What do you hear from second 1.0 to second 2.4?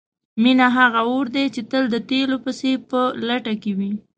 اور دی چې تل د تیلو